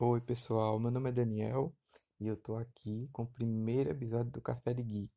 [0.00, 0.78] Oi, pessoal.
[0.78, 1.74] Meu nome é Daniel
[2.20, 5.12] e eu tô aqui com o primeiro episódio do Café de Geek.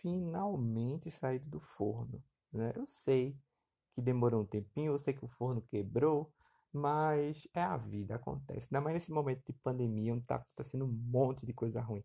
[0.00, 2.22] Finalmente saído do forno,
[2.52, 2.72] né?
[2.76, 3.36] Eu sei
[3.92, 6.32] que demorou um tempinho, eu sei que o forno quebrou,
[6.72, 8.68] mas é a vida, acontece.
[8.70, 12.04] Ainda mais nesse momento de pandemia, onde tá acontecendo um monte de coisa ruim.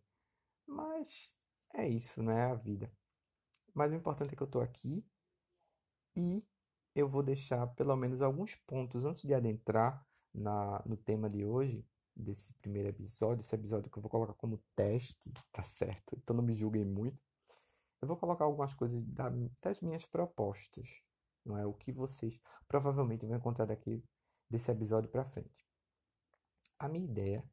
[0.66, 1.32] Mas
[1.76, 2.40] é isso, né?
[2.40, 2.92] É a vida.
[3.72, 5.06] Mas o importante é que eu tô aqui
[6.18, 6.44] e
[6.96, 10.04] eu vou deixar pelo menos alguns pontos antes de adentrar
[10.34, 14.64] na, no tema de hoje, desse primeiro episódio, esse episódio que eu vou colocar como
[14.76, 16.16] teste, tá certo?
[16.16, 17.20] Então não me julguem muito.
[18.02, 21.02] Eu vou colocar algumas coisas da, das minhas propostas,
[21.46, 21.66] não é?
[21.66, 24.04] O que vocês provavelmente vão encontrar daqui
[24.50, 25.66] desse episódio para frente.
[26.78, 27.50] A minha ideia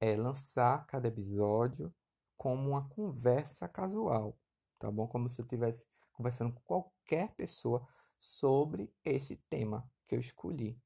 [0.00, 1.94] é lançar cada episódio
[2.36, 4.38] como uma conversa casual,
[4.78, 5.06] tá bom?
[5.06, 7.86] Como se eu estivesse conversando com qualquer pessoa
[8.18, 10.80] sobre esse tema que eu escolhi.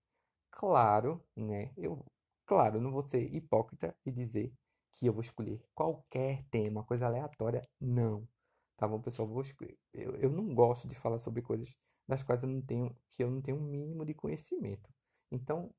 [0.56, 1.72] Claro, né?
[1.76, 2.04] Eu,
[2.46, 4.52] claro, não vou ser hipócrita e dizer
[4.94, 8.28] que eu vou escolher qualquer tema, coisa aleatória, não.
[8.76, 9.26] Tá bom, pessoal?
[9.28, 9.76] Vou escolher.
[9.92, 11.76] Eu, eu não gosto de falar sobre coisas
[12.08, 14.88] das quais eu não tenho, que eu não tenho um mínimo de conhecimento.
[15.30, 15.74] Então,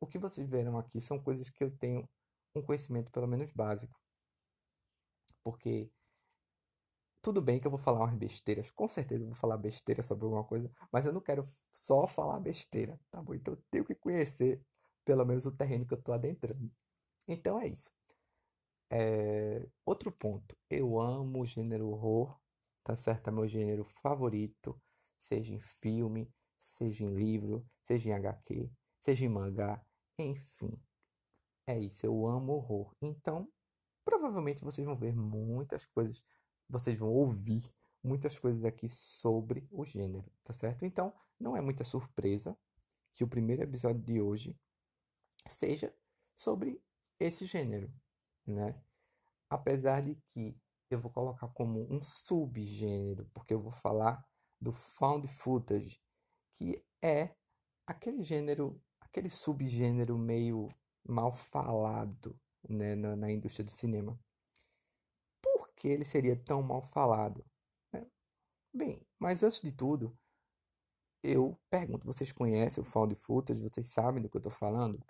[0.00, 2.08] o que vocês verão aqui são coisas que eu tenho
[2.54, 3.98] um conhecimento pelo menos básico.
[5.44, 5.90] Porque
[7.22, 10.24] tudo bem que eu vou falar umas besteiras, com certeza eu vou falar besteira sobre
[10.24, 13.32] alguma coisa, mas eu não quero só falar besteira, tá bom?
[13.34, 14.60] Então eu tenho que conhecer
[15.04, 16.70] pelo menos o terreno que eu tô adentrando.
[17.28, 17.90] Então é isso.
[18.90, 19.66] É...
[19.86, 22.36] Outro ponto, eu amo o gênero horror,
[22.84, 23.28] tá certo?
[23.28, 24.80] É meu gênero favorito,
[25.16, 29.80] seja em filme, seja em livro, seja em HQ, seja em mangá,
[30.18, 30.76] enfim.
[31.66, 32.92] É isso, eu amo horror.
[33.00, 33.48] Então,
[34.04, 36.24] provavelmente vocês vão ver muitas coisas
[36.72, 37.70] vocês vão ouvir
[38.02, 40.86] muitas coisas aqui sobre o gênero, tá certo?
[40.86, 42.58] Então, não é muita surpresa
[43.12, 44.58] que o primeiro episódio de hoje
[45.46, 45.94] seja
[46.34, 46.82] sobre
[47.20, 47.92] esse gênero,
[48.46, 48.82] né?
[49.50, 50.56] Apesar de que
[50.88, 54.26] eu vou colocar como um subgênero, porque eu vou falar
[54.58, 56.00] do found footage,
[56.54, 57.34] que é
[57.86, 60.70] aquele gênero, aquele subgênero meio
[61.06, 64.18] mal falado, né, na, na indústria do cinema
[65.76, 67.44] que ele seria tão mal falado.
[67.92, 68.06] Né?
[68.74, 70.16] Bem, mas antes de tudo,
[71.22, 73.62] eu pergunto: vocês conhecem o Found Footage?
[73.62, 75.00] Vocês sabem do que eu estou falando?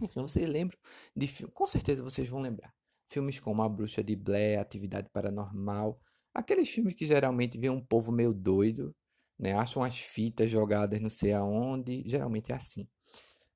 [0.00, 0.78] Enfim, vocês lembram
[1.14, 1.46] de?
[1.48, 2.74] Com certeza vocês vão lembrar.
[3.08, 6.00] Filmes como A Bruxa de Blair, Atividade Paranormal.
[6.32, 8.94] Aqueles filmes que geralmente vê um povo meio doido,
[9.38, 9.52] né?
[9.52, 12.02] Acham as fitas jogadas não sei aonde.
[12.06, 12.88] Geralmente é assim.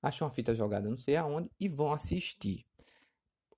[0.02, 2.66] Acham a fita jogada não sei aonde e vão assistir.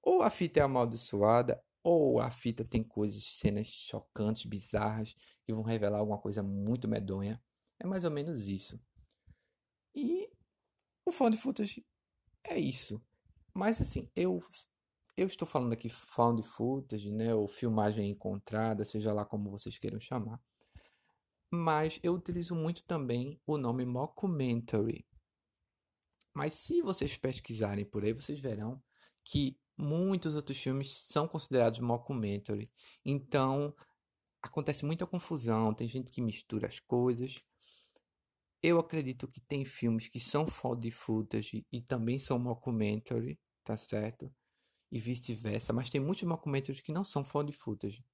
[0.02, 5.14] Ou a fita é amaldiçoada, ou a fita tem coisas, cenas chocantes, bizarras,
[5.44, 7.40] que vão revelar alguma coisa muito medonha.
[7.78, 8.80] É mais ou menos isso.
[9.94, 10.28] E
[11.04, 11.86] o found footage
[12.42, 13.00] é isso.
[13.54, 14.42] Mas assim, eu
[15.16, 20.00] eu estou falando aqui found footage, né, ou filmagem encontrada, seja lá como vocês queiram
[20.00, 20.42] chamar.
[21.52, 25.06] Mas eu utilizo muito também o nome mockumentary.
[26.34, 28.82] Mas se vocês pesquisarem por aí, vocês verão
[29.24, 32.70] que muitos outros filmes são considerados mockumentary.
[33.04, 33.74] Então,
[34.42, 37.42] acontece muita confusão, tem gente que mistura as coisas.
[38.62, 44.32] Eu acredito que tem filmes que são found footage e também são mockumentary, tá certo?
[44.90, 48.04] E vice-versa, mas tem muitos mockumentaries que não são found footage.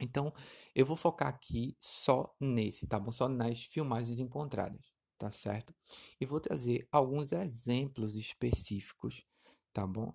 [0.00, 0.32] Então,
[0.74, 3.10] eu vou focar aqui só nesse, tá bom?
[3.10, 5.74] Só nas filmagens encontradas, tá certo?
[6.20, 9.24] E vou trazer alguns exemplos específicos,
[9.72, 10.14] tá bom?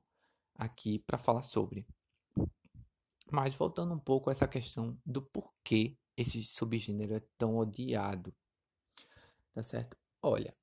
[0.61, 1.87] Aqui para falar sobre.
[3.31, 8.33] Mas voltando um pouco a essa questão do porquê esse subgênero é tão odiado.
[9.53, 9.97] Tá certo?
[10.21, 10.55] Olha,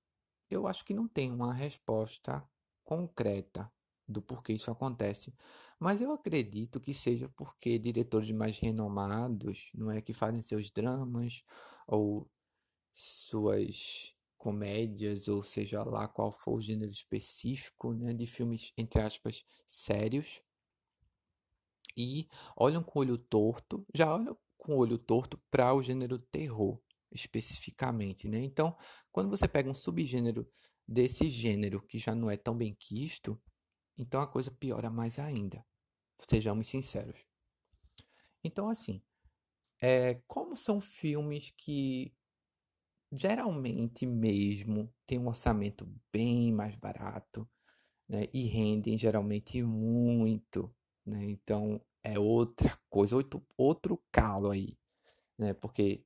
[0.48, 2.48] eu acho que não tem uma resposta
[2.84, 3.70] concreta
[4.06, 5.34] do porquê isso acontece,
[5.78, 11.42] mas eu acredito que seja porque diretores mais renomados, não é que fazem seus dramas
[11.86, 12.30] ou
[12.94, 19.44] suas comédias, ou seja lá qual for o gênero específico, né, de filmes, entre aspas,
[19.66, 20.40] sérios.
[21.96, 26.18] E olham com o olho torto, já olham com o olho torto para o gênero
[26.18, 26.80] terror,
[27.10, 28.38] especificamente, né?
[28.38, 28.76] Então,
[29.10, 30.48] quando você pega um subgênero
[30.86, 33.40] desse gênero que já não é tão bem quisto,
[33.96, 35.64] então a coisa piora mais ainda.
[36.28, 37.18] Sejamos sinceros.
[38.44, 39.02] Então, assim,
[39.80, 42.12] é, como são filmes que
[43.12, 47.48] geralmente mesmo tem um orçamento bem mais barato,
[48.08, 48.24] né?
[48.32, 50.74] E rendem geralmente muito,
[51.06, 51.24] né?
[51.24, 54.78] Então é outra coisa, outro, outro calo aí,
[55.38, 55.54] né?
[55.54, 56.04] Porque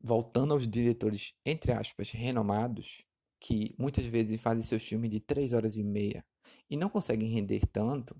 [0.00, 3.04] voltando aos diretores entre aspas renomados,
[3.40, 6.24] que muitas vezes fazem seus filmes de três horas e meia
[6.70, 8.16] e não conseguem render tanto,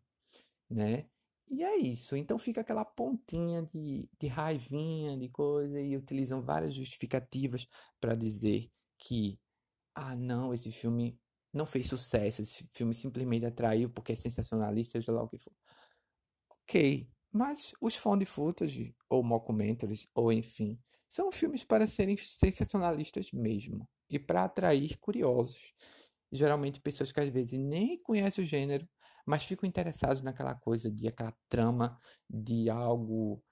[0.70, 1.06] né?
[1.49, 2.17] E é isso.
[2.17, 7.69] Então fica aquela pontinha de, de raivinha, de coisa, e utilizam várias justificativas
[8.00, 9.38] para dizer que,
[9.94, 11.19] ah, não, esse filme
[11.52, 15.52] não fez sucesso, esse filme simplesmente atraiu porque é sensacionalista, seja lá o que for.
[16.50, 23.88] Ok, mas os found footage, ou mockumentaries, ou enfim, são filmes para serem sensacionalistas mesmo
[24.08, 25.73] e para atrair curiosos.
[26.32, 28.88] Geralmente pessoas que às vezes nem conhecem o gênero,
[29.25, 31.99] mas ficam interessados naquela coisa de aquela trama
[32.29, 33.43] de algo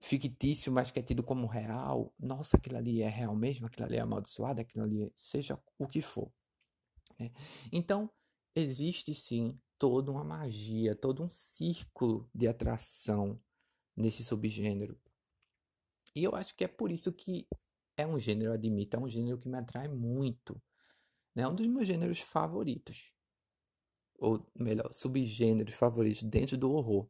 [0.00, 2.14] fictício, mas que é tido como real.
[2.18, 5.12] Nossa, aquilo ali é real mesmo, aquilo ali é amaldiçoado, aquilo ali é...
[5.14, 6.32] seja o que for.
[7.18, 7.30] Né?
[7.70, 8.10] Então,
[8.54, 13.40] existe sim toda uma magia, todo um círculo de atração
[13.96, 14.98] nesse subgênero.
[16.14, 17.46] E eu acho que é por isso que
[17.96, 20.60] é um gênero, admito, é um gênero que me atrai muito.
[21.34, 21.42] Né?
[21.42, 23.12] É um dos meus gêneros favoritos.
[24.20, 27.08] Ou melhor, subgêneros favoritos dentro do horror.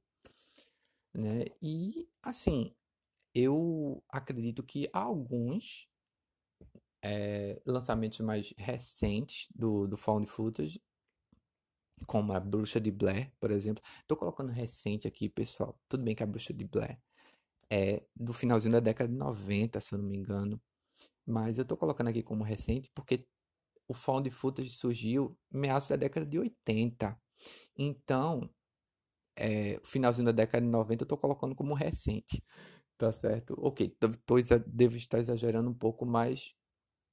[1.13, 1.45] Né?
[1.61, 2.73] E, assim,
[3.35, 5.89] eu acredito que alguns
[7.03, 10.81] é, lançamentos mais recentes do, do Found Footage,
[12.07, 13.83] como a Bruxa de Blair, por exemplo.
[14.07, 15.79] Tô colocando recente aqui, pessoal.
[15.89, 16.99] Tudo bem que a Bruxa de Blair
[17.71, 20.61] é do finalzinho da década de 90, se eu não me engano.
[21.27, 23.27] Mas eu tô colocando aqui como recente porque
[23.91, 27.21] o found footage surgiu meados da década de 80.
[27.77, 28.49] Então,
[29.35, 32.41] é, finalzinho da década de 90 eu tô colocando como recente.
[32.97, 33.55] Tá certo?
[33.59, 34.09] Ok, tô,
[34.67, 36.55] devo estar exagerando um pouco, mas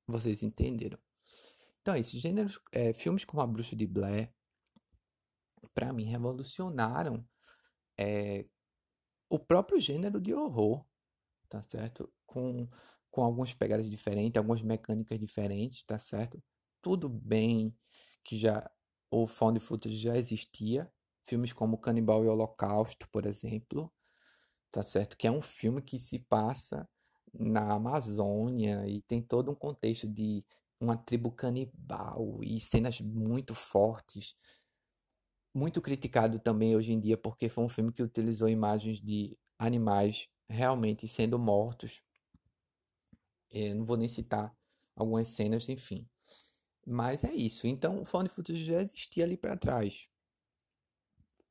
[0.05, 0.99] vocês entenderam.
[1.81, 2.19] Então é isso.
[2.19, 4.31] Gêneros, é, filmes como A Bruxa de Blair,
[5.73, 7.27] para mim, revolucionaram
[7.97, 8.45] é,
[9.29, 10.85] o próprio gênero de horror,
[11.49, 12.13] tá certo?
[12.27, 12.67] Com,
[13.09, 16.39] com algumas pegadas diferentes, algumas mecânicas diferentes, tá certo?
[16.87, 17.75] Tudo bem
[18.23, 18.71] que já
[19.11, 20.89] o found footage já existia,
[21.25, 23.91] filmes como Canibal e Holocausto, por exemplo,
[24.71, 25.17] tá certo?
[25.17, 26.87] Que é um filme que se passa
[27.33, 30.45] na Amazônia e tem todo um contexto de
[30.79, 34.33] uma tribo canibal e cenas muito fortes
[35.53, 40.29] muito criticado também hoje em dia porque foi um filme que utilizou imagens de animais
[40.49, 42.01] realmente sendo mortos.
[43.51, 44.55] Eu não vou nem citar
[44.95, 46.07] algumas cenas, enfim.
[46.87, 47.67] Mas é isso.
[47.67, 50.07] Então, o found footage já existia ali para trás.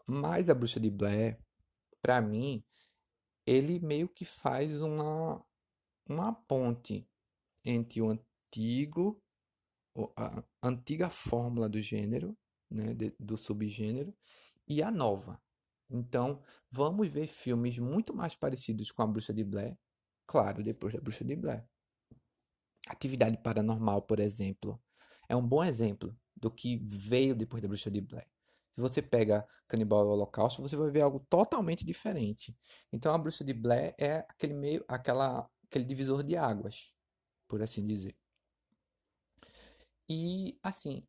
[0.07, 1.39] Mas a Bruxa de Blair,
[2.01, 2.65] para mim,
[3.47, 5.45] ele meio que faz uma
[6.09, 7.09] uma ponte
[7.65, 9.21] entre o antigo
[10.17, 12.37] a antiga fórmula do gênero
[12.71, 14.15] né, do subgênero,
[14.69, 15.41] e a nova.
[15.89, 19.79] Então, vamos ver filmes muito mais parecidos com a Bruxa de Blair,
[20.27, 21.65] claro, depois da Bruxa de Blair.
[22.89, 24.81] Atividade Paranormal, por exemplo,
[25.29, 28.29] é um bom exemplo do que veio depois da Bruxa de Blair.
[28.75, 32.55] Se você pega Canibal e Holocausto, você vai ver algo totalmente diferente.
[32.93, 36.93] Então, a Bruxa de Blair é aquele meio, aquela, aquele divisor de águas,
[37.49, 38.15] por assim dizer.
[40.09, 41.07] E, assim,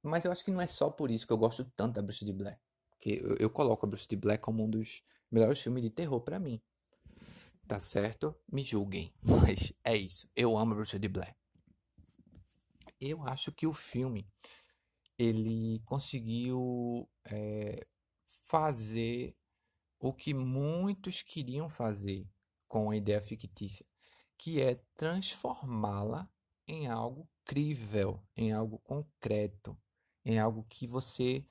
[0.00, 2.24] mas eu acho que não é só por isso que eu gosto tanto da Bruxa
[2.24, 2.58] de Blair.
[2.90, 6.20] Porque eu, eu coloco a Bruxa de Blair como um dos melhores filmes de terror
[6.20, 6.62] para mim.
[7.66, 8.34] Tá certo?
[8.50, 9.12] Me julguem.
[9.22, 10.30] Mas é isso.
[10.36, 11.37] Eu amo a Bruxa de Blair.
[13.00, 14.26] Eu acho que o filme
[15.18, 17.86] ele conseguiu é,
[18.44, 19.36] fazer
[19.98, 22.28] o que muitos queriam fazer
[22.68, 23.84] com a ideia fictícia,
[24.36, 26.28] que é transformá-la
[26.66, 29.76] em algo crível, em algo concreto,
[30.24, 31.44] em algo que você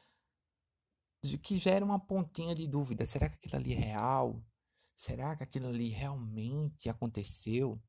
[1.41, 3.05] que gera uma pontinha de dúvida.
[3.05, 4.41] Será que aquilo ali é real?
[4.93, 7.81] Será que aquilo ali realmente aconteceu?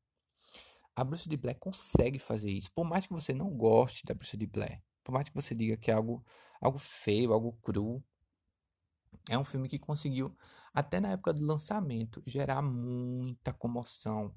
[0.99, 2.73] A Bruxa de Blair consegue fazer isso.
[2.73, 5.77] Por mais que você não goste da Bruxa de Blair, por mais que você diga
[5.77, 6.27] que é algo,
[6.61, 8.03] algo feio, algo cru,
[9.31, 10.37] é um filme que conseguiu,
[10.75, 14.35] até na época do lançamento, gerar muita comoção,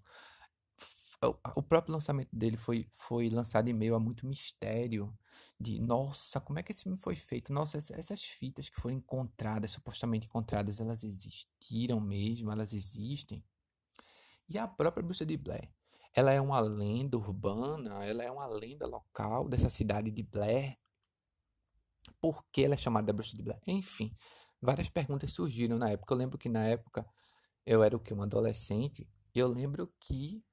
[1.56, 5.12] o próprio lançamento dele foi, foi lançado em meio a muito mistério
[5.60, 7.52] de nossa, como é que esse filme foi feito?
[7.52, 13.44] Nossa, essas fitas que foram encontradas, supostamente encontradas, elas existiram mesmo, elas existem.
[14.48, 15.68] E a própria Bruxa de Blair,
[16.14, 20.78] ela é uma lenda urbana, ela é uma lenda local dessa cidade de Blair.
[22.20, 23.62] Por que ela é chamada Bruxa de Blair?
[23.66, 24.16] Enfim,
[24.62, 26.14] várias perguntas surgiram na época.
[26.14, 27.06] Eu lembro que na época
[27.66, 28.14] eu era o que?
[28.14, 29.10] Um adolescente.
[29.34, 30.44] E eu lembro que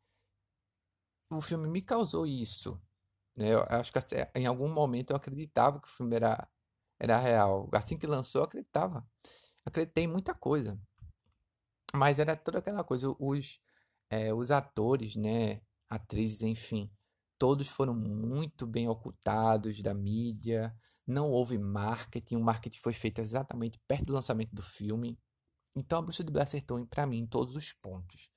[1.30, 2.80] o filme me causou isso.
[3.36, 3.54] Né?
[3.54, 3.98] Eu acho que
[4.34, 6.48] em algum momento eu acreditava que o filme era,
[6.98, 7.68] era real.
[7.72, 9.06] Assim que lançou, eu acreditava.
[9.64, 10.80] Acreditei em muita coisa.
[11.94, 13.60] Mas era toda aquela coisa, os,
[14.10, 15.60] é, os atores, né?
[15.88, 16.90] Atrizes, enfim.
[17.38, 20.74] todos foram muito bem ocultados da mídia,
[21.06, 25.18] não houve marketing, o marketing foi feito exatamente perto do lançamento do filme.
[25.74, 28.28] Então a Bruxa de Blair acertou para mim em todos os pontos.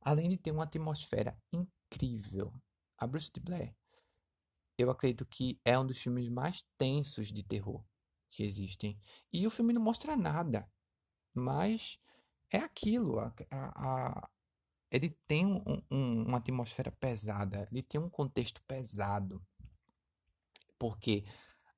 [0.00, 2.52] Além de ter uma atmosfera incrível.
[2.96, 3.76] A Bruxa de Blair,
[4.78, 7.84] eu acredito que é um dos filmes mais tensos de terror
[8.30, 8.98] que existem.
[9.32, 10.70] E o filme não mostra nada,
[11.34, 11.98] mas
[12.50, 13.18] é aquilo.
[13.18, 14.30] A, a,
[14.90, 19.42] ele tem um, um, uma atmosfera pesada, ele tem um contexto pesado.
[20.78, 21.24] Porque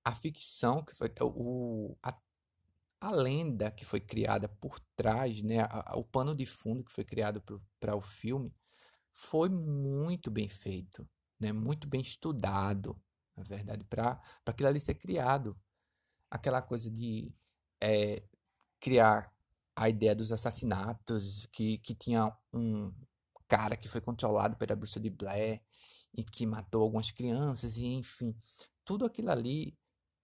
[0.04, 2.16] a ficção que foi o, a,
[3.00, 7.04] a lenda que foi criada por trás, né, a, o pano de fundo que foi
[7.04, 7.42] criado
[7.80, 8.54] para o filme
[9.12, 13.00] foi muito bem feito, né, muito bem estudado,
[13.36, 15.58] na verdade, para aquilo ali ser criado.
[16.30, 17.34] Aquela coisa de
[17.80, 18.22] é,
[18.78, 19.34] criar
[19.80, 22.92] a ideia dos assassinatos, que, que tinha um
[23.48, 25.62] cara que foi controlado pela bruxa de Blair
[26.12, 28.36] e que matou algumas crianças, e enfim,
[28.84, 29.74] tudo aquilo ali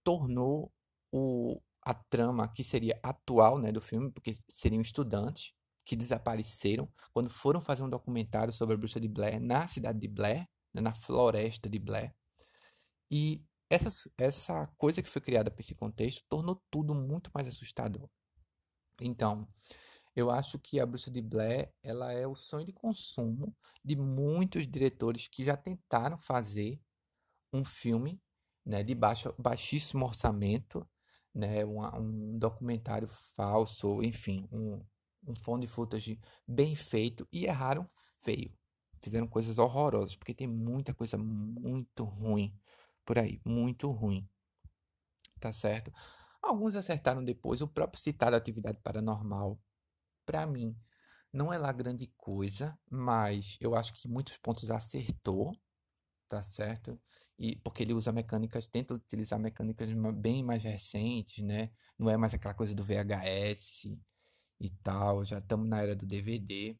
[0.03, 0.71] tornou
[1.11, 7.31] o, a trama que seria atual né, do filme, porque seriam estudantes que desapareceram quando
[7.31, 10.93] foram fazer um documentário sobre a bruxa de Blair na cidade de Blair, né, na
[10.93, 12.13] floresta de Blair.
[13.09, 18.07] E essa, essa coisa que foi criada para esse contexto tornou tudo muito mais assustador.
[19.01, 19.47] Então,
[20.15, 24.67] eu acho que a Bruxa de Blair ela é o sonho de consumo de muitos
[24.67, 26.81] diretores que já tentaram fazer
[27.53, 28.21] um filme
[28.65, 30.87] né, de baixo, baixíssimo orçamento,
[31.33, 34.83] né, um, um documentário falso, enfim, um,
[35.27, 37.87] um phone de footage bem feito e erraram
[38.19, 38.51] feio.
[39.01, 42.53] Fizeram coisas horrorosas, porque tem muita coisa muito ruim
[43.05, 44.27] por aí, muito ruim.
[45.39, 45.91] Tá certo?
[46.41, 47.61] Alguns acertaram depois.
[47.61, 49.59] O próprio citado Atividade Paranormal,
[50.25, 50.75] para mim,
[51.33, 55.53] não é lá grande coisa, mas eu acho que muitos pontos acertou,
[56.29, 56.99] tá certo?
[57.37, 61.71] E porque ele usa mecânicas, tenta utilizar mecânicas bem mais recentes, né?
[61.97, 63.85] Não é mais aquela coisa do VHS
[64.59, 66.77] e tal, já estamos na era do DVD.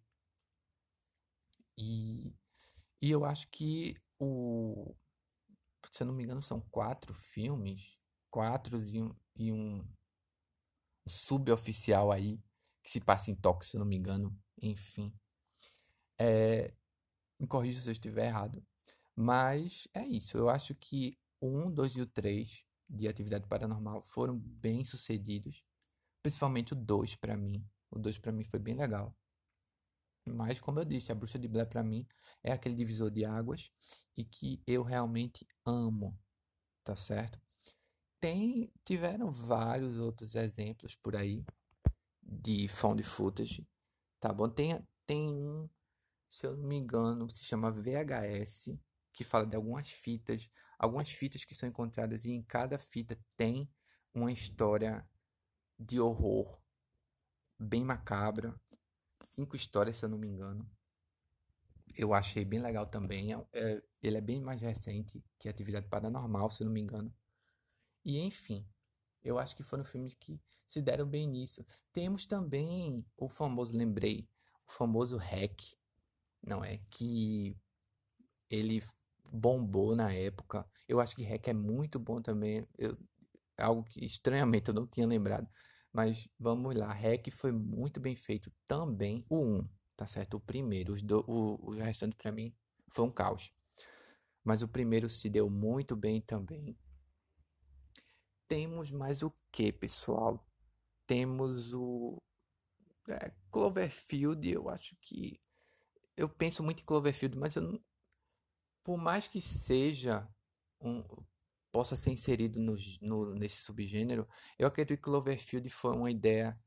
[1.78, 2.34] E,
[3.02, 4.96] e eu acho que o
[5.92, 7.97] se eu não me engano, são quatro filmes,
[8.29, 9.86] quatro e um, e um,
[11.07, 12.39] suboficial aí,
[12.84, 15.13] que se passa em Tóquio, se eu não me engano, enfim.
[16.19, 16.74] É,
[17.39, 18.65] me corrija se eu estiver errado.
[19.15, 24.01] Mas é isso, eu acho que o 1, 2 e o 3 de Atividade Paranormal
[24.03, 25.63] foram bem sucedidos.
[26.22, 27.65] Principalmente o 2 para mim.
[27.89, 29.15] O 2 para mim foi bem legal.
[30.25, 32.05] Mas, como eu disse, a Bruxa de Blair para mim
[32.43, 33.72] é aquele divisor de águas
[34.15, 36.17] e que eu realmente amo,
[36.84, 37.39] tá certo?
[38.20, 41.46] Tem, tiveram vários outros exemplos por aí
[42.22, 43.68] de found footage,
[44.20, 44.50] tá bom?
[44.50, 45.70] Tem, tem um,
[46.30, 48.78] se eu não me engano, se chama VHS,
[49.14, 53.70] que fala de algumas fitas, algumas fitas que são encontradas e em cada fita tem
[54.14, 55.08] uma história
[55.80, 56.60] de horror
[57.60, 58.60] bem macabra,
[59.24, 60.70] cinco histórias, se eu não me engano.
[61.96, 63.34] Eu achei bem legal também.
[63.34, 67.14] É, é, ele é bem mais recente que Atividade Paranormal, se eu não me engano.
[68.04, 68.66] E enfim,
[69.24, 71.66] eu acho que foram filmes que se deram bem nisso.
[71.94, 74.27] Temos também o famoso, lembrei,
[74.68, 75.62] o famoso Hack,
[76.42, 76.80] não é?
[76.89, 77.58] Que
[78.50, 78.82] ele
[79.32, 80.66] bombou na época.
[80.88, 82.66] Eu acho que Hack é muito bom também.
[82.77, 82.98] Eu,
[83.58, 85.48] algo que estranhamente eu não tinha lembrado.
[85.92, 89.25] Mas vamos lá, REC foi muito bem feito também.
[89.30, 90.36] O 1, tá certo?
[90.36, 92.54] O primeiro, os do, o, o restante para mim
[92.89, 93.51] foi um caos.
[94.44, 96.77] Mas o primeiro se deu muito bem também.
[98.48, 100.46] Temos mais o que, pessoal?
[101.06, 102.18] Temos o
[103.10, 105.39] é, Cloverfield, eu acho que
[106.16, 107.80] eu penso muito em Cloverfield, mas eu não,
[108.84, 110.27] por mais que seja
[110.82, 111.04] um,
[111.72, 114.27] possa ser inserido no, no, nesse subgênero,
[114.58, 116.60] eu acredito que Cloverfield foi uma ideia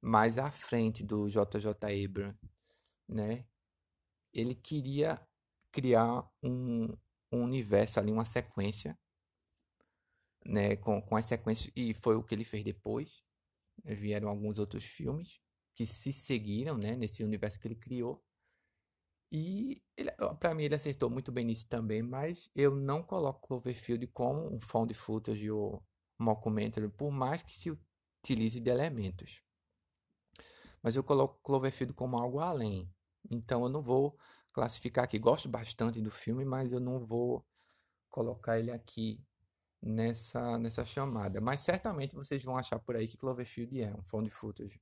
[0.00, 2.38] mais à frente do JJ Abrams,
[3.08, 3.46] né?
[4.32, 5.20] Ele queria
[5.70, 6.86] criar um,
[7.32, 8.98] um universo ali, uma sequência,
[10.44, 10.76] né?
[10.76, 13.22] Com, com as sequências, e foi o que ele fez depois.
[13.84, 15.40] Vieram alguns outros filmes
[15.74, 16.96] que se seguiram, né?
[16.96, 18.22] Nesse universo que ele criou.
[19.32, 19.82] E
[20.38, 24.60] para mim ele acertou muito bem nisso também, mas eu não coloco Cloverfield como um
[24.60, 25.84] found footage ou
[26.18, 27.76] mockumentary, por mais que se
[28.22, 29.42] utilize de elementos.
[30.80, 32.88] Mas eu coloco Cloverfield como algo além.
[33.28, 34.16] Então eu não vou
[34.52, 35.18] classificar aqui.
[35.18, 37.44] Gosto bastante do filme, mas eu não vou
[38.08, 39.20] colocar ele aqui
[39.84, 41.40] nessa, nessa chamada.
[41.40, 44.80] Mas certamente vocês vão achar por aí que Cloverfield é um found footage.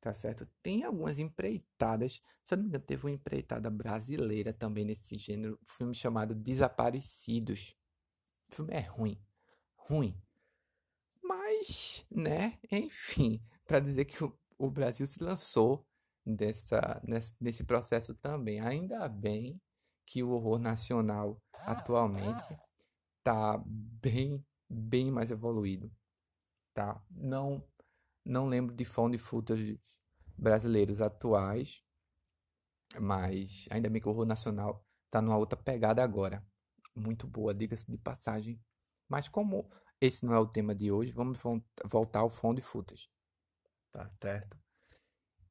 [0.00, 0.48] tá certo?
[0.62, 5.58] Tem algumas empreitadas, se eu não me engano, teve uma empreitada brasileira também nesse gênero,
[5.66, 7.76] filme chamado Desaparecidos.
[8.50, 9.20] O filme é ruim,
[9.76, 10.20] ruim.
[11.22, 15.86] Mas, né, enfim, para dizer que o, o, Brasil se lançou
[16.24, 18.60] dessa, nesse, nesse processo também.
[18.60, 19.60] Ainda bem
[20.06, 22.58] que o horror nacional atualmente
[23.24, 25.90] tá bem, bem mais evoluído,
[26.74, 27.02] tá?
[27.10, 27.66] Não,
[28.24, 29.80] não lembro de found footage
[30.36, 31.82] brasileiros atuais,
[33.00, 36.46] mas ainda bem que o horror nacional tá numa outra pegada agora.
[36.94, 38.60] Muito boa, diga-se de passagem.
[39.08, 39.68] Mas como
[40.00, 41.40] esse não é o tema de hoje, vamos
[41.86, 43.08] voltar ao found footage.
[43.90, 44.58] Tá certo?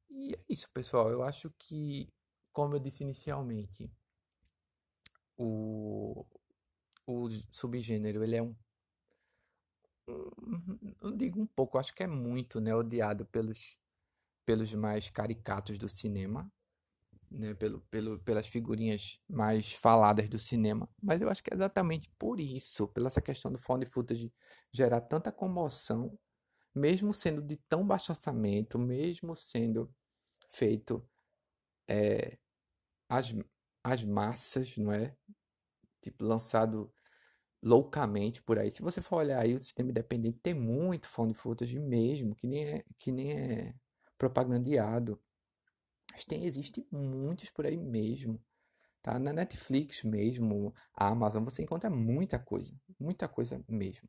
[0.08, 1.10] E é isso, pessoal.
[1.10, 2.12] Eu acho que,
[2.52, 3.90] como eu disse inicialmente,
[5.36, 6.24] o,
[7.06, 8.54] o subgênero, ele é um,
[11.00, 13.76] eu digo um pouco, acho que é muito, né, odiado pelos,
[14.44, 16.50] pelos mais caricatos do cinema,
[17.30, 22.10] né, pelo, pelo, pelas figurinhas mais faladas do cinema, mas eu acho que é exatamente
[22.18, 24.32] por isso, pela essa questão do found footage
[24.72, 26.18] gerar tanta comoção,
[26.74, 29.92] mesmo sendo de tão baixo orçamento, mesmo sendo
[30.48, 31.06] feito
[31.88, 32.38] é,
[33.08, 33.34] as,
[33.82, 35.16] as massas, não é?
[36.04, 36.92] Tipo, lançado
[37.62, 38.70] loucamente por aí.
[38.70, 42.64] Se você for olhar aí, o sistema independente tem muito found footage mesmo, que nem
[42.66, 43.74] é, que nem é
[44.18, 45.18] propagandeado.
[46.12, 48.38] Mas tem, existe muitos por aí mesmo.
[49.02, 49.18] Tá?
[49.18, 52.74] Na Netflix mesmo, a Amazon, você encontra muita coisa.
[53.00, 54.08] Muita coisa mesmo.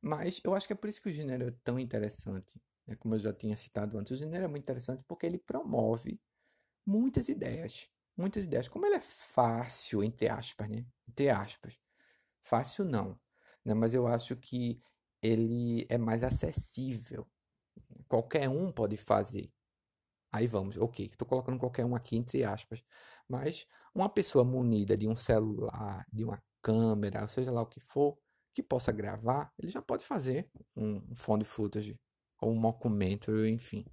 [0.00, 2.60] Mas eu acho que é por isso que o gênero é tão interessante.
[2.86, 2.96] Né?
[2.96, 6.18] Como eu já tinha citado antes, o gênero é muito interessante porque ele promove
[6.86, 7.88] muitas ideias.
[8.16, 8.68] Muitas ideias.
[8.68, 10.86] Como ele é fácil, entre aspas, né?
[11.08, 11.78] Entre aspas.
[12.40, 13.18] Fácil não.
[13.64, 13.74] Né?
[13.74, 14.80] Mas eu acho que
[15.22, 17.26] ele é mais acessível.
[18.08, 19.50] Qualquer um pode fazer.
[20.32, 22.82] Aí vamos, ok, estou colocando qualquer um aqui entre aspas,
[23.28, 28.16] mas uma pessoa munida de um celular, de uma câmera, seja lá o que for,
[28.54, 32.00] que possa gravar, ele já pode fazer um found footage
[32.40, 33.84] ou um mockumentary, enfim.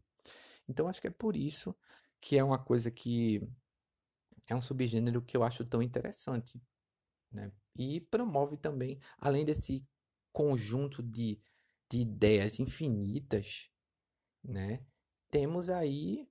[0.67, 1.75] Então acho que é por isso
[2.21, 3.41] que é uma coisa que
[4.49, 6.62] é um subgênero que eu acho tão interessante,
[7.31, 7.51] né?
[7.75, 9.88] E promove também, além desse
[10.33, 11.41] conjunto de,
[11.89, 13.69] de ideias infinitas,
[14.43, 14.83] né?
[15.29, 16.27] Temos aí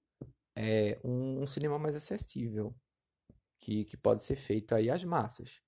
[0.56, 2.74] é, um, um, cinema mais acessível,
[3.60, 5.62] que, que pode ser feito aí às massas,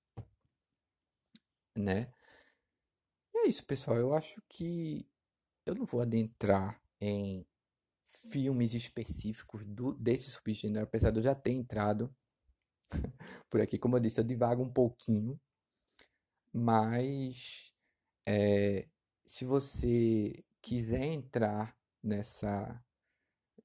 [1.75, 2.13] né?
[3.33, 3.97] E é isso, pessoal.
[3.97, 5.07] Eu acho que
[5.65, 7.45] eu não vou adentrar em
[8.29, 12.13] filmes específicos do, desse subgênero, apesar de eu já ter entrado
[13.49, 13.77] por aqui.
[13.77, 15.39] Como eu disse, eu divago um pouquinho,
[16.53, 17.73] mas
[18.27, 18.87] é,
[19.25, 22.83] se você quiser entrar nessa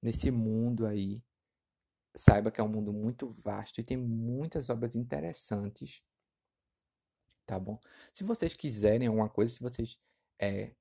[0.03, 1.23] nesse mundo aí,
[2.15, 6.03] saiba que é um mundo muito vasto e tem muitas obras interessantes,
[7.45, 7.79] tá bom?
[8.13, 9.99] Se vocês quiserem alguma coisa, se vocês
[10.41, 10.75] é,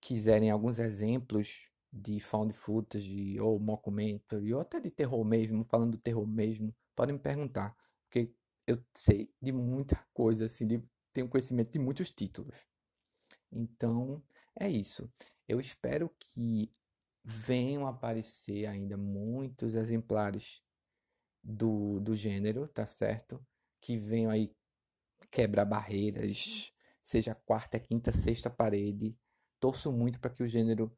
[0.00, 5.98] quiserem alguns exemplos de found footage ou mockumentary ou até de terror mesmo, falando do
[5.98, 7.76] terror mesmo, podem me perguntar,
[8.12, 8.30] porque
[8.66, 12.66] eu sei de muita coisa assim, de, tenho conhecimento de muitos títulos.
[13.50, 14.22] Então,
[14.54, 15.10] é isso.
[15.48, 16.70] Eu espero que
[17.24, 20.62] venham aparecer ainda muitos exemplares
[21.42, 23.44] do, do gênero, tá certo?
[23.80, 24.54] Que venham aí
[25.30, 26.70] quebrar barreiras,
[27.00, 29.16] seja quarta, quinta, sexta parede.
[29.58, 30.94] Torço muito para que o gênero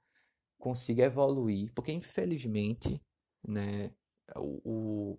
[0.59, 3.00] consiga evoluir, porque infelizmente,
[3.46, 3.94] né,
[4.37, 5.18] o,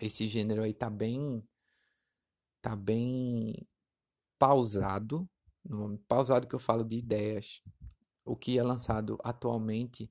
[0.00, 1.42] esse gênero aí tá bem
[2.60, 3.66] tá bem
[4.38, 5.28] pausado,
[6.08, 7.62] pausado que eu falo de ideias,
[8.24, 10.10] o que é lançado atualmente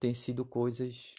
[0.00, 1.14] tem sido coisas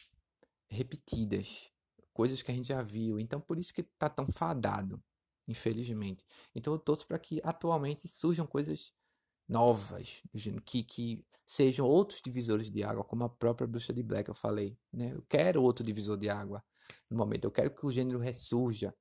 [0.68, 1.72] repetidas,
[2.13, 3.20] coisas que a gente já viu.
[3.20, 5.02] Então, por isso que está tão fadado,
[5.48, 6.26] infelizmente.
[6.54, 8.94] Então, eu torço para que atualmente surjam coisas
[9.48, 10.22] novas,
[10.65, 14.78] que, que sejam outros divisores de água, como a própria Bruxa de Black eu falei.
[14.91, 15.13] Né?
[15.13, 16.63] Eu quero outro divisor de água
[17.10, 17.45] no momento.
[17.45, 18.95] Eu quero que o gênero ressurja.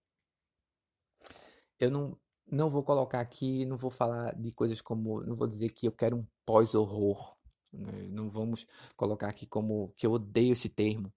[1.78, 2.18] Eu não,
[2.50, 5.92] não vou colocar aqui, não vou falar de coisas como, não vou dizer que eu
[5.92, 7.36] quero um pós-horror,
[7.72, 8.06] né?
[8.10, 8.66] não vamos
[8.96, 11.12] colocar aqui como que eu odeio esse termo,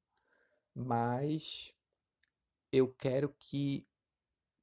[0.73, 1.73] mas
[2.71, 3.87] eu quero que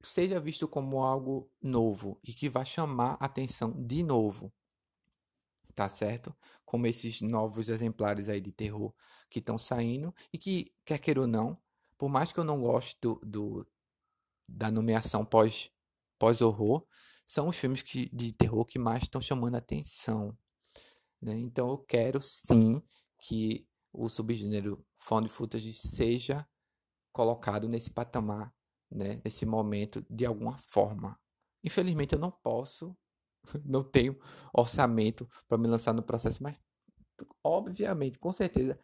[0.03, 4.53] seja visto como algo novo e que vá chamar atenção de novo,
[5.73, 6.35] tá certo?
[6.63, 8.93] Como esses novos exemplares aí de terror
[9.29, 11.57] que estão saindo e que, quer queira ou não,
[11.97, 13.67] por mais que eu não goste do, do
[14.47, 15.71] da nomeação pós
[16.17, 16.85] pós-horror,
[17.25, 20.37] são os filmes que, de terror que mais estão chamando a atenção.
[21.21, 21.37] Né?
[21.39, 22.81] Então eu quero sim
[23.19, 26.47] que o subgênero found footage seja
[27.11, 28.53] colocado nesse patamar,
[28.91, 31.19] né, nesse momento de alguma forma.
[31.63, 32.95] Infelizmente eu não posso,
[33.65, 34.19] não tenho
[34.53, 36.59] orçamento para me lançar no processo, mas
[37.43, 38.79] obviamente, com certeza,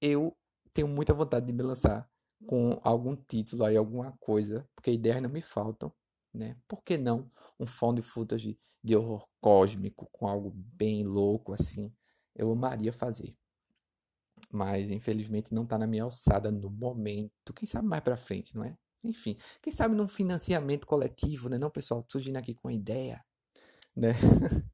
[0.00, 0.36] eu
[0.72, 2.08] tenho muita vontade de me lançar
[2.46, 5.92] com algum título aí, alguma coisa, porque ideias não me faltam,
[6.32, 6.56] né?
[6.66, 11.92] Por que não um found footage de horror cósmico com algo bem louco assim?
[12.34, 13.36] Eu amaria fazer.
[14.50, 17.52] Mas infelizmente não está na minha alçada no momento.
[17.54, 18.76] Quem sabe mais para frente, não é?
[19.04, 21.58] Enfim, quem sabe num financiamento coletivo, né?
[21.58, 23.24] Não, pessoal, surgindo aqui com a ideia,
[23.94, 24.12] né?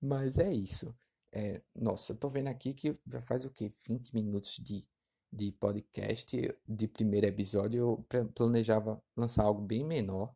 [0.00, 0.94] Mas é isso.
[1.32, 3.72] É, nossa, eu tô vendo aqui que já faz o quê?
[3.86, 4.86] 20 minutos de,
[5.36, 8.06] de podcast, de primeiro episódio.
[8.10, 10.34] Eu planejava lançar algo bem menor.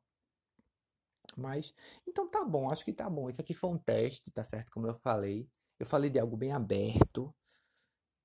[1.36, 1.72] Mas,
[2.06, 3.30] então tá bom, acho que tá bom.
[3.30, 4.70] Isso aqui foi um teste, tá certo?
[4.70, 5.48] Como eu falei.
[5.78, 7.34] Eu falei de algo bem aberto.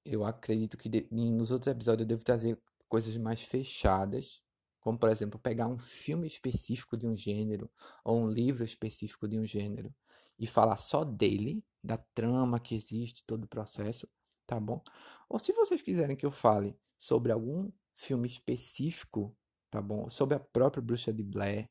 [0.03, 2.59] Eu acredito que de, nos outros episódios eu devo trazer
[2.89, 4.43] coisas mais fechadas.
[4.81, 7.71] Como, por exemplo, pegar um filme específico de um gênero
[8.03, 9.93] ou um livro específico de um gênero
[10.37, 14.07] e falar só dele, da trama que existe, todo o processo,
[14.45, 14.81] tá bom?
[15.29, 19.35] Ou se vocês quiserem que eu fale sobre algum filme específico,
[19.69, 20.09] tá bom?
[20.09, 21.69] Sobre a própria Bruxa de Blair,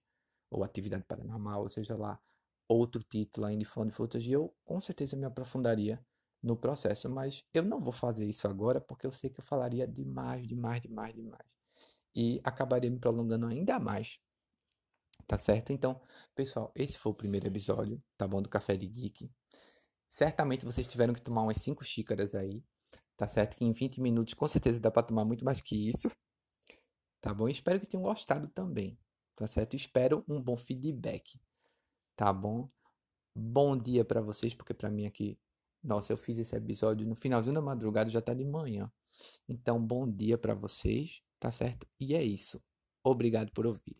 [0.50, 2.20] ou Atividade Paranormal, ou seja lá,
[2.68, 6.04] outro título ainda de Found Footage, eu com certeza me aprofundaria
[6.42, 9.86] no processo, mas eu não vou fazer isso agora porque eu sei que eu falaria
[9.86, 11.46] demais, demais, demais, demais.
[12.14, 14.20] E acabaria me prolongando ainda mais.
[15.26, 15.72] Tá certo?
[15.72, 16.00] Então,
[16.34, 18.42] pessoal, esse foi o primeiro episódio, tá bom?
[18.42, 19.30] Do Café de Geek.
[20.14, 22.62] Certamente vocês tiveram que tomar umas 5 xícaras aí.
[23.16, 23.56] Tá certo?
[23.56, 26.10] Que em 20 minutos com certeza dá para tomar muito mais que isso.
[27.20, 27.48] Tá bom?
[27.48, 28.98] Espero que tenham gostado também
[29.34, 29.74] tá certo?
[29.74, 31.40] Espero um bom feedback,
[32.16, 32.68] tá bom?
[33.36, 35.36] Bom dia para vocês, porque para mim aqui,
[35.82, 38.90] nossa, eu fiz esse episódio no finalzinho da madrugada, já tá de manhã.
[39.48, 41.86] Então, bom dia para vocês, tá certo?
[41.98, 42.62] E é isso.
[43.02, 43.96] Obrigado por ouvir.